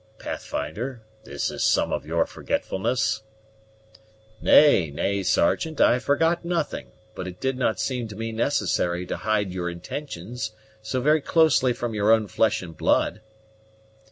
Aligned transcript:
"Pathfinder, 0.17 1.03
this 1.25 1.51
is 1.51 1.63
some 1.63 1.93
of 1.93 2.07
your 2.07 2.25
forgetfulness?" 2.25 3.21
"Nay, 4.41 4.89
nay, 4.89 5.21
Sergeant, 5.21 5.79
I 5.79 5.99
forgot 5.99 6.43
nothing; 6.43 6.87
but 7.13 7.27
it 7.27 7.39
did 7.39 7.55
not 7.55 7.79
seem 7.79 8.07
to 8.07 8.15
me 8.15 8.31
necessary 8.31 9.05
to 9.05 9.17
hide 9.17 9.53
your 9.53 9.69
intentions 9.69 10.53
so 10.81 11.01
very 11.01 11.21
closely 11.21 11.71
from 11.71 11.93
your 11.93 12.11
own 12.11 12.25
flesh 12.27 12.63
and 12.63 12.75
blood." 12.75 13.21